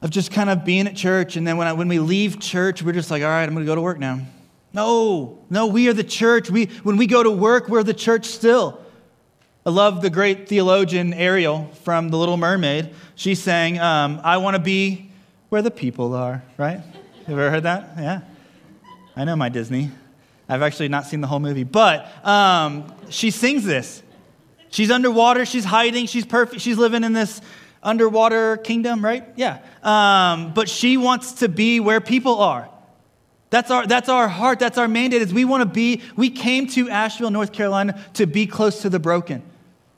[0.02, 1.36] of just kind of being at church.
[1.36, 3.66] And then when, I, when we leave church, we're just like, all right, I'm going
[3.66, 4.22] to go to work now.
[4.72, 6.50] No, no, we are the church.
[6.50, 8.82] We, when we go to work, we're the church still.
[9.68, 12.90] I love the great theologian Ariel from The Little Mermaid.
[13.16, 15.12] She sang, um, I want to be
[15.50, 16.80] where the people are, right?
[17.28, 17.92] You ever heard that?
[17.98, 18.22] Yeah.
[19.18, 19.92] I know my Disney.
[20.48, 24.02] I've actually not seen the whole movie, but um, she sings this.
[24.70, 27.42] She's underwater, she's hiding, she's perfect, she's living in this
[27.84, 29.26] underwater kingdom, right?
[29.36, 29.60] Yeah.
[29.84, 32.70] Um, but she wants to be where people are.
[33.50, 36.68] That's our, that's our heart, that's our mandate, is we want to be, we came
[36.68, 39.44] to Asheville, North Carolina to be close to the broken.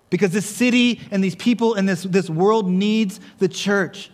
[0.10, 4.12] Because this city and these people and this, this world needs the church.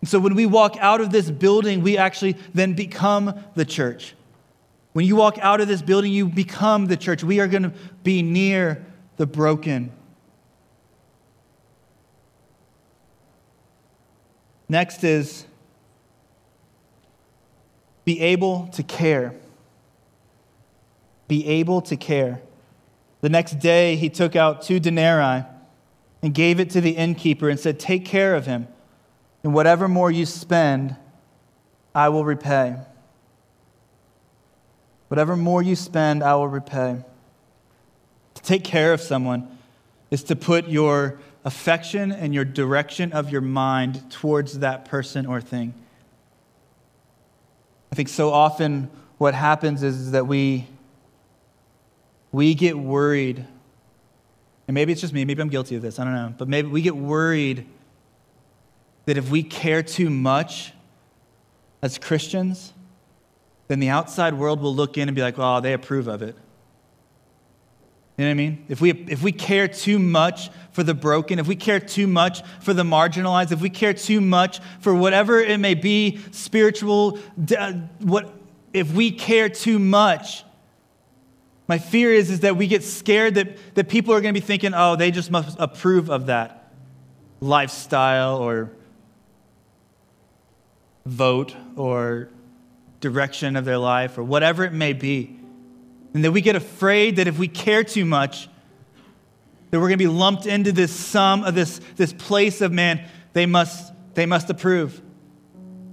[0.00, 4.14] And so when we walk out of this building, we actually then become the church.
[4.92, 7.22] When you walk out of this building, you become the church.
[7.24, 8.84] We are going to be near
[9.16, 9.92] the broken.
[14.68, 15.46] Next is
[18.04, 19.34] be able to care.
[21.28, 22.40] Be able to care.
[23.26, 25.44] The next day, he took out two denarii
[26.22, 28.68] and gave it to the innkeeper and said, Take care of him,
[29.42, 30.94] and whatever more you spend,
[31.92, 32.76] I will repay.
[35.08, 37.02] Whatever more you spend, I will repay.
[38.34, 39.58] To take care of someone
[40.12, 45.40] is to put your affection and your direction of your mind towards that person or
[45.40, 45.74] thing.
[47.90, 50.68] I think so often what happens is that we
[52.32, 53.44] we get worried,
[54.68, 56.68] and maybe it's just me, maybe I'm guilty of this, I don't know, but maybe
[56.68, 57.66] we get worried
[59.06, 60.72] that if we care too much
[61.82, 62.72] as Christians,
[63.68, 66.36] then the outside world will look in and be like, oh, they approve of it.
[68.16, 68.64] You know what I mean?
[68.68, 72.42] If we, if we care too much for the broken, if we care too much
[72.60, 77.18] for the marginalized, if we care too much for whatever it may be, spiritual,
[77.98, 78.32] what,
[78.72, 80.44] if we care too much,
[81.68, 84.44] my fear is, is that we get scared that, that people are going to be
[84.44, 86.72] thinking, oh, they just must approve of that
[87.40, 88.70] lifestyle or
[91.04, 92.28] vote or
[93.00, 95.38] direction of their life or whatever it may be.
[96.14, 98.48] And that we get afraid that if we care too much,
[99.70, 103.06] that we're going to be lumped into this sum of this, this place of man,
[103.32, 105.02] they must, they must approve.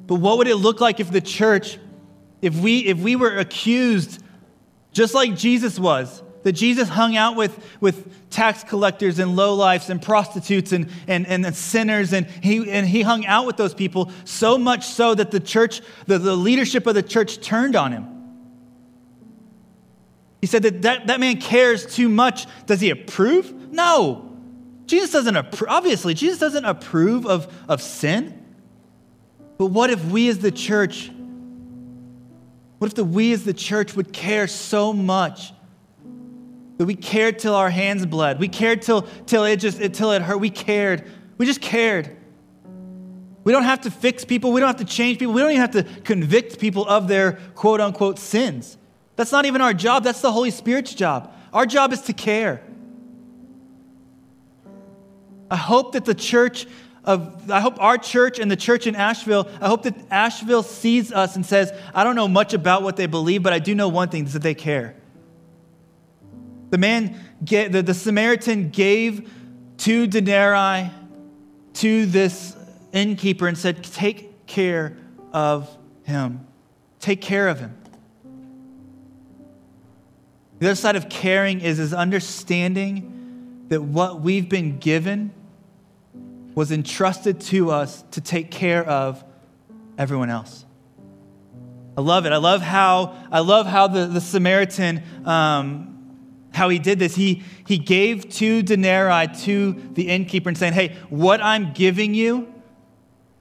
[0.06, 1.78] But what would it look like if the church,
[2.42, 4.23] if we, if we were accused
[4.94, 6.24] just like Jesus was.
[6.44, 11.56] That Jesus hung out with, with tax collectors and lowlifes and prostitutes and, and, and
[11.56, 15.40] sinners, and he, and he hung out with those people so much so that the
[15.40, 18.08] church, the, the leadership of the church turned on him.
[20.42, 22.46] He said that, that that man cares too much.
[22.66, 23.72] Does he approve?
[23.72, 24.38] No.
[24.86, 28.44] Jesus doesn't approve, obviously, Jesus doesn't approve of, of sin.
[29.58, 31.10] But what if we as the church
[32.84, 35.54] what if the we as the church would care so much
[36.78, 38.42] that we cared till our hands bled?
[38.42, 40.42] We cared till, till it just till it hurt.
[40.42, 41.10] We cared.
[41.38, 42.14] We just cared.
[43.46, 44.52] We don't have to fix people.
[44.52, 45.34] We don't have to change people.
[45.34, 48.78] We don't even have to convict people of their quote unquote sins.
[49.16, 50.04] That's not even our job.
[50.04, 51.34] That's the Holy Spirit's job.
[51.54, 52.62] Our job is to care.
[55.50, 56.68] I hope that the church
[57.06, 61.12] of, I hope our church and the church in Asheville, I hope that Asheville sees
[61.12, 63.90] us and says, I don't know much about what they believe, but I do know
[63.90, 64.96] one thing is that they care.
[66.70, 69.30] The man, the, the Samaritan gave
[69.78, 70.90] two denarii
[71.74, 72.56] to this
[72.94, 74.98] innkeeper and said, Take care
[75.34, 76.48] of him.
[77.00, 77.78] Take care of him.
[80.60, 85.32] The other side of caring is, is understanding that what we've been given
[86.56, 89.24] was entrusted to us to take care of
[89.98, 90.66] everyone else.
[91.98, 92.32] I love it.
[92.32, 95.94] I love how I love how the, the Samaritan um,
[96.54, 97.16] how he did this.
[97.16, 102.54] He he gave two denarii to the innkeeper and saying, "Hey, what I'm giving you,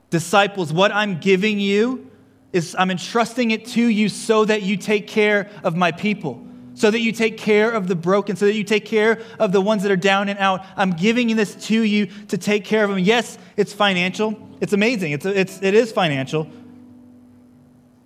[0.09, 2.11] disciples, what I'm giving you
[2.51, 6.45] is I'm entrusting it to you so that you take care of my people,
[6.83, 9.61] so that you take care of the broken, so that you take care of the
[9.61, 10.65] ones that are down and out.
[10.75, 12.99] I'm giving this to you to take care of them.
[12.99, 14.37] Yes, it's financial.
[14.59, 15.13] It's amazing.
[15.13, 16.45] It's, it's, it is financial.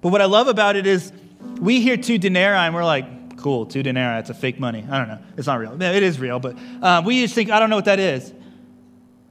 [0.02, 1.12] But what I love about it is
[1.60, 4.86] we hear two denarii and we're like, cool, two denarii, it's a fake money.
[4.88, 5.24] I don't know.
[5.38, 5.82] It's not real.
[5.82, 8.32] It is real, but um, we just think, I don't know what that is.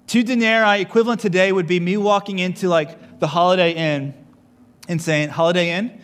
[0.09, 4.13] Two denarii equivalent today would be me walking into like the Holiday Inn
[4.89, 6.01] and saying, Holiday Inn,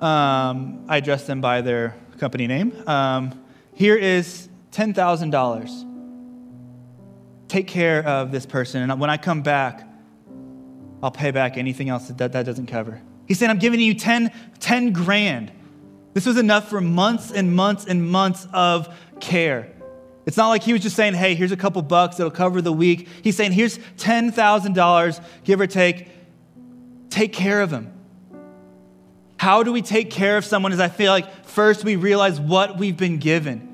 [0.00, 2.72] um, I address them by their company name.
[2.86, 3.40] Um,
[3.74, 7.48] here is $10,000.
[7.48, 8.82] Take care of this person.
[8.82, 9.88] And when I come back,
[11.02, 13.00] I'll pay back anything else that that doesn't cover.
[13.26, 15.52] He said, I'm giving you 10, 10 grand.
[16.14, 19.72] This was enough for months and months and months of care.
[20.24, 22.72] It's not like he was just saying, hey, here's a couple bucks that'll cover the
[22.72, 23.08] week.
[23.22, 26.08] He's saying, here's $10,000, give or take.
[27.10, 27.92] Take care of him.
[29.38, 30.72] How do we take care of someone?
[30.72, 33.66] Is I feel like first we realize what we've been given.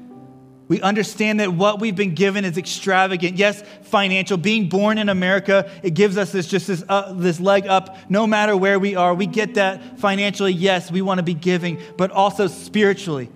[0.69, 3.37] We understand that what we've been given is extravagant.
[3.37, 4.37] Yes, financial.
[4.37, 8.25] Being born in America, it gives us this just this, uh, this leg up no
[8.25, 9.13] matter where we are.
[9.13, 10.53] We get that financially.
[10.53, 13.31] Yes, we want to be giving, but also spiritually.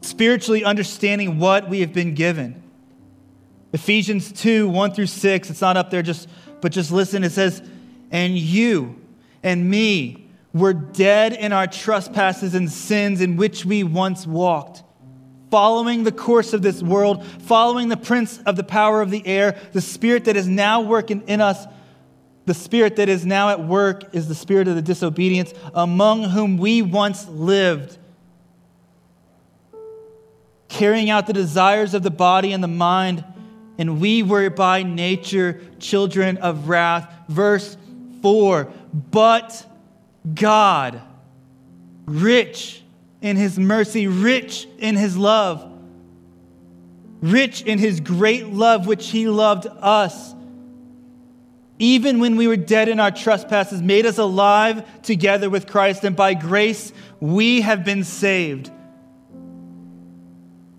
[0.00, 2.62] Spiritually understanding what we have been given.
[3.72, 6.28] Ephesians 2 1 through 6, it's not up there, just,
[6.60, 7.24] but just listen.
[7.24, 7.60] It says,
[8.12, 9.02] And you
[9.42, 10.23] and me
[10.54, 14.84] were dead in our trespasses and sins in which we once walked
[15.54, 19.56] following the course of this world, following the prince of the power of the air,
[19.72, 21.64] the spirit that is now working in us.
[22.46, 26.58] The spirit that is now at work is the spirit of the disobedience, among whom
[26.58, 27.96] we once lived,
[30.66, 33.22] carrying out the desires of the body and the mind,
[33.78, 37.08] and we were by nature children of wrath.
[37.28, 37.76] Verse
[38.22, 39.64] 4 But
[40.32, 41.02] God,
[42.06, 42.82] rich
[43.20, 45.70] in his mercy, rich in his love,
[47.20, 50.34] rich in his great love which he loved us.
[51.78, 56.14] Even when we were dead in our trespasses, made us alive together with Christ, and
[56.14, 58.70] by grace we have been saved.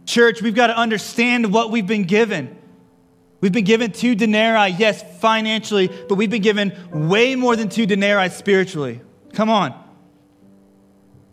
[0.05, 2.57] Church, we've got to understand what we've been given.
[3.41, 6.73] We've been given two denarii, yes, financially, but we've been given
[7.09, 9.01] way more than two denarii spiritually.
[9.35, 9.81] Come on.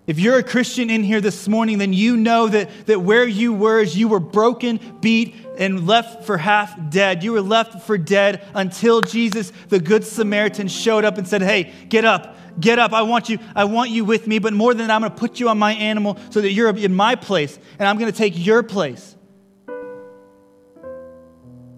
[0.09, 3.53] If you're a Christian in here this morning, then you know that, that where you
[3.53, 7.23] were is you were broken, beat, and left for half dead.
[7.23, 11.73] You were left for dead until Jesus, the Good Samaritan, showed up and said, Hey,
[11.89, 12.93] get up, get up.
[12.93, 14.41] I want you, I want you with me.
[14.41, 16.77] But more than that, I'm going to put you on my animal so that you're
[16.77, 19.17] in my place, and I'm going to take your place.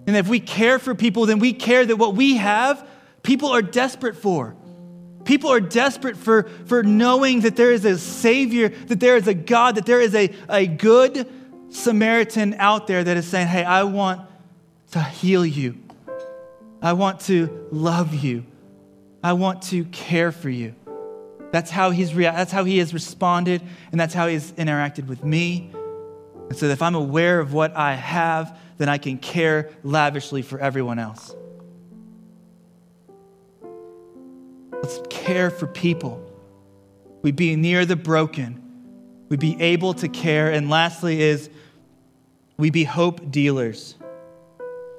[0.06, 2.88] And if we care for people, then we care that what we have,
[3.22, 4.56] people are desperate for.
[5.24, 9.34] People are desperate for, for knowing that there is a Savior, that there is a
[9.34, 11.28] God, that there is a, a good
[11.70, 14.20] Samaritan out there that is saying, Hey, I want
[14.92, 15.76] to heal you.
[16.80, 18.44] I want to love you.
[19.22, 20.74] I want to care for you.
[21.50, 25.24] That's how he's rea- that's how he has responded, and that's how he's interacted with
[25.24, 25.70] me.
[26.48, 30.58] And so if I'm aware of what I have, then I can care lavishly for
[30.58, 31.34] everyone else.
[34.72, 36.20] Let's care for people.
[37.22, 38.60] We be near the broken.
[39.30, 40.50] We be able to care.
[40.52, 41.48] And lastly, is
[42.58, 43.96] we be hope dealers.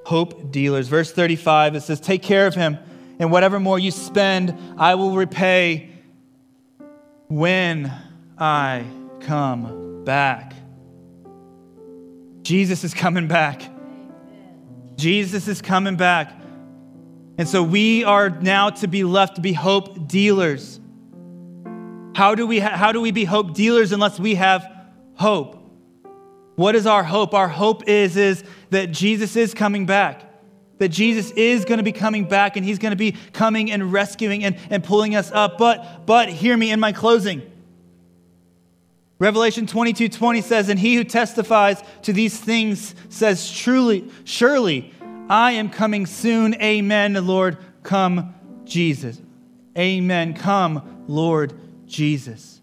[0.04, 0.88] Hope dealers.
[0.88, 2.78] Verse 35, it says, Take care of him,
[3.18, 5.90] and whatever more you spend, I will repay
[7.28, 7.92] when
[8.38, 8.84] I
[9.20, 10.54] come back.
[12.42, 13.62] Jesus is coming back.
[14.96, 16.32] Jesus is coming back.
[17.38, 20.80] And so we are now to be left to be hope dealers.
[22.14, 24.66] How do we, ha- how do we be hope dealers unless we have
[25.14, 25.62] hope?
[26.54, 27.34] What is our hope?
[27.34, 30.22] Our hope is, is that Jesus is coming back.
[30.78, 33.92] That Jesus is going to be coming back and he's going to be coming and
[33.92, 35.58] rescuing and, and pulling us up.
[35.58, 37.42] But, but hear me in my closing.
[39.18, 44.92] Revelation 22 20 says, And he who testifies to these things says, Truly, surely,
[45.28, 46.54] I am coming soon.
[46.62, 47.14] Amen.
[47.26, 49.20] Lord, come, Jesus.
[49.76, 50.34] Amen.
[50.34, 51.52] Come, Lord
[51.86, 52.60] Jesus.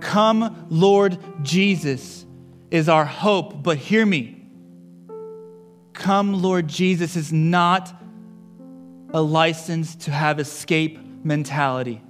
[0.00, 2.26] Come, Lord Jesus
[2.70, 3.62] is our hope.
[3.62, 4.44] But hear me.
[5.92, 7.92] Come, Lord Jesus is not
[9.12, 12.02] a license to have escape mentality.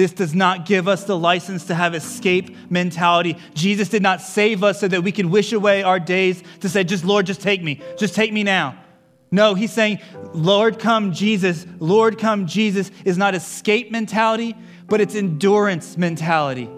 [0.00, 3.36] This does not give us the license to have escape mentality.
[3.52, 6.84] Jesus did not save us so that we could wish away our days to say,
[6.84, 7.82] just Lord, just take me.
[7.98, 8.82] Just take me now.
[9.30, 9.98] No, he's saying,
[10.32, 11.66] Lord, come Jesus.
[11.80, 16.70] Lord, come Jesus is not escape mentality, but it's endurance mentality.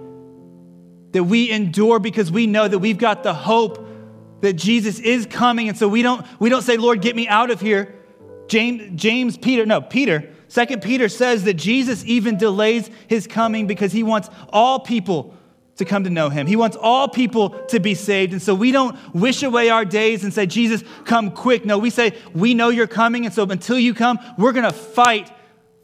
[1.12, 3.86] That we endure because we know that we've got the hope
[4.40, 5.68] that Jesus is coming.
[5.68, 7.94] And so we don't, we don't say, Lord, get me out of here.
[8.48, 13.90] James, James, Peter, no, Peter, Second Peter says that Jesus even delays his coming because
[13.90, 15.34] he wants all people
[15.76, 16.46] to come to know him.
[16.46, 18.32] He wants all people to be saved.
[18.32, 21.64] And so we don't wish away our days and say, Jesus, come quick.
[21.64, 23.24] No, we say, we know you're coming.
[23.24, 25.32] And so until you come, we're going to fight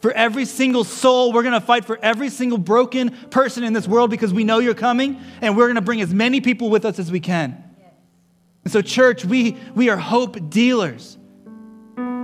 [0.03, 1.33] for every single soul.
[1.33, 4.59] We're going to fight for every single broken person in this world because we know
[4.59, 5.19] you're coming.
[5.41, 7.57] And we're going to bring as many people with us as we can.
[8.65, 11.17] And so, church, we, we are hope dealers.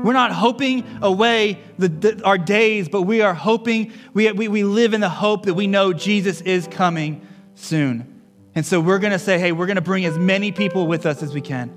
[0.05, 4.62] We're not hoping away the, the, our days, but we are hoping, we, we, we
[4.62, 8.22] live in the hope that we know Jesus is coming soon.
[8.55, 11.07] And so we're going to say, hey, we're going to bring as many people with
[11.07, 11.74] us as we can.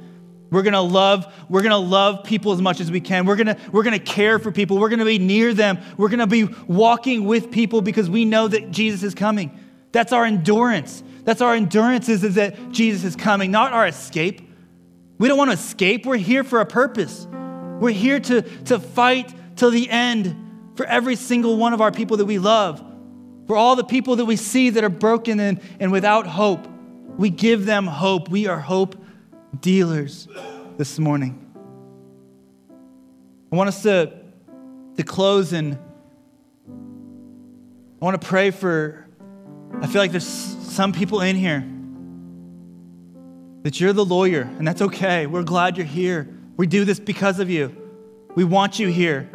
[0.51, 3.25] We're going to love, we're going to love people as much as we can.
[3.25, 4.77] We're going to, we're going to care for people.
[4.77, 5.79] We're going to be near them.
[5.95, 9.57] We're going to be walking with people because we know that Jesus is coming.
[9.93, 11.01] That's our endurance.
[11.23, 14.41] That's our endurance is, is that Jesus is coming, not our escape.
[15.17, 16.05] We don't want to escape.
[16.05, 17.25] We're here for a purpose.
[17.79, 20.35] We're here to, to fight till the end
[20.75, 22.83] for every single one of our people that we love,
[23.47, 26.67] for all the people that we see that are broken and, and without hope.
[27.17, 28.29] We give them hope.
[28.29, 28.95] We are hope
[29.59, 30.27] dealers
[30.77, 31.43] this morning.
[33.51, 34.13] I want us to,
[34.97, 35.79] to close and
[37.99, 39.07] I want to pray for,
[39.81, 41.65] I feel like there's some people in here
[43.63, 45.25] that you're the lawyer, and that's okay.
[45.25, 46.36] We're glad you're here.
[46.57, 47.75] We do this because of you.
[48.35, 49.29] We want you here.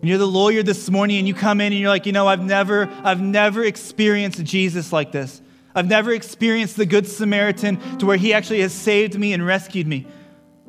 [0.00, 2.28] And you're the lawyer this morning and you come in and you're like, you know,
[2.28, 5.42] I've never, I've never experienced Jesus like this.
[5.74, 9.88] I've never experienced the Good Samaritan to where he actually has saved me and rescued
[9.88, 10.06] me.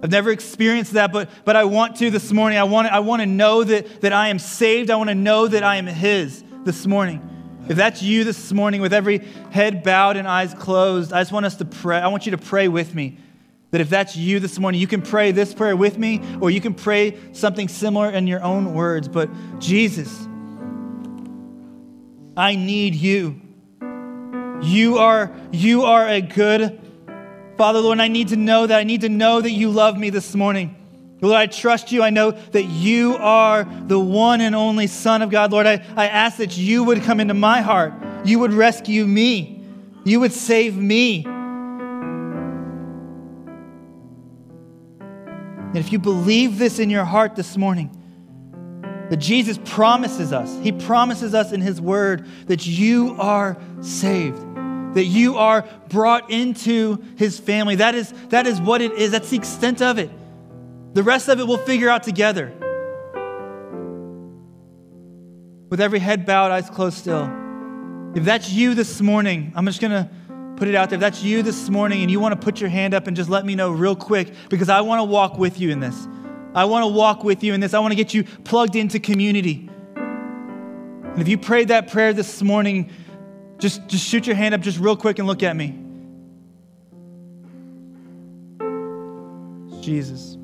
[0.02, 2.58] I've never experienced that, but, but I want to this morning.
[2.58, 4.90] I want, I want to know that, that I am saved.
[4.90, 7.28] I want to know that I am his this morning.
[7.68, 9.20] If that's you this morning with every
[9.52, 12.00] head bowed and eyes closed, I just want us to pray.
[12.00, 13.20] I want you to pray with me.
[13.72, 16.61] That if that's you this morning, you can pray this prayer with me, or you
[16.61, 19.07] can pray something similar in your own words.
[19.07, 20.28] But Jesus,
[22.36, 23.41] I need you.
[24.61, 26.80] You are, you are a good
[27.59, 28.80] Father, Lord, I need to know that.
[28.80, 30.78] I need to know that you love me this morning.
[31.20, 32.01] Lord, I trust you.
[32.01, 35.51] I know that you are the one and only Son of God.
[35.51, 37.91] Lord, I, I ask that you would come into my heart.
[38.24, 39.61] You would rescue me.
[40.05, 41.26] You would save me.
[45.70, 47.95] And if you believe this in your heart this morning,
[49.11, 54.39] that Jesus promises us, He promises us in His Word that you are saved,
[54.95, 57.76] that you are brought into His family.
[57.76, 60.09] That is, that is what it is, that's the extent of it.
[60.93, 62.51] The rest of it we'll figure out together.
[65.70, 67.30] With every head bowed, eyes closed still.
[68.15, 70.09] If that's you this morning, I'm just going to
[70.60, 70.97] put it out there.
[70.97, 73.30] If that's you this morning and you want to put your hand up and just
[73.30, 76.07] let me know real quick because I want to walk with you in this.
[76.53, 77.74] I want to walk with you in this.
[77.74, 79.70] I want to get you plugged into community.
[79.95, 82.91] And if you prayed that prayer this morning,
[83.57, 85.70] just, just shoot your hand up just real quick and look at me.
[89.82, 90.38] Jesus.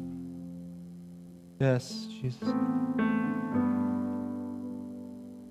[1.60, 2.42] Yes, Jesus.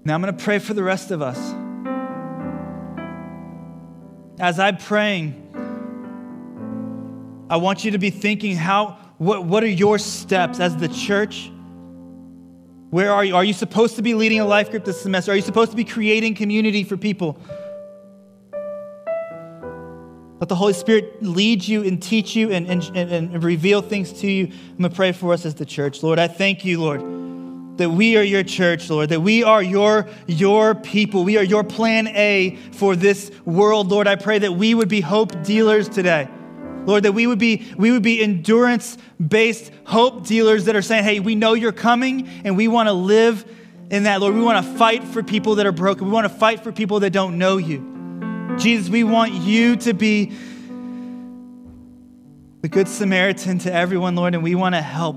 [0.06, 1.54] Now I'm going to pray for the rest of us
[4.38, 5.40] as I'm praying,
[7.48, 11.50] I want you to be thinking how what, what are your steps as the church?
[12.90, 13.36] Where are you?
[13.36, 15.32] Are you supposed to be leading a life group this semester?
[15.32, 17.38] Are you supposed to be creating community for people?
[20.40, 24.26] Let the Holy Spirit lead you and teach you and, and, and reveal things to
[24.26, 24.46] you.
[24.46, 26.02] I'm going to pray for us as the church.
[26.02, 27.13] Lord, I thank you, Lord
[27.76, 31.24] that we are your church, Lord, that we are your, your people.
[31.24, 34.06] We are your plan A for this world, Lord.
[34.06, 36.28] I pray that we would be hope dealers today.
[36.86, 41.04] Lord, that we would be, we would be endurance based hope dealers that are saying,
[41.04, 43.44] hey, we know you're coming and we want to live
[43.90, 44.34] in that, Lord.
[44.34, 46.06] We want to fight for people that are broken.
[46.06, 48.56] We want to fight for people that don't know you.
[48.58, 50.32] Jesus, we want you to be
[52.60, 55.16] the Good Samaritan to everyone, Lord, and we want to help.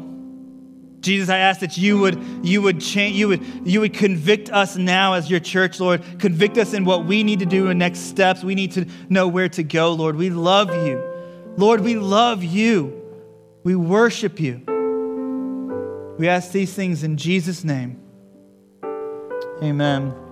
[1.07, 4.75] Jesus, I ask that you would, you would change, you would, you would convict us
[4.75, 6.03] now as your church, Lord.
[6.19, 8.43] Convict us in what we need to do in next steps.
[8.43, 10.17] We need to know where to go, Lord.
[10.17, 11.01] We love you.
[11.55, 12.93] Lord, we love you.
[13.63, 14.61] We worship you.
[16.19, 18.01] We ask these things in Jesus' name.
[19.63, 20.26] Amen.